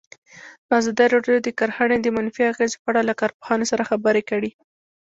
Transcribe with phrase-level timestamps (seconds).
[0.79, 4.51] ازادي راډیو د کرهنه د منفي اغېزو په اړه له کارپوهانو سره خبرې کړي.